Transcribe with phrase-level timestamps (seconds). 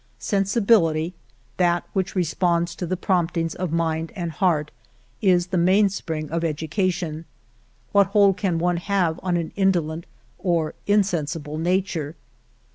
[0.17, 1.13] Sen sibility,
[1.57, 4.71] that which responds to the promptings of mind and heart,
[5.21, 7.25] is the mainspring of educa tion.
[7.91, 10.07] What hold can one have on an indolent
[10.39, 12.15] or insensible nature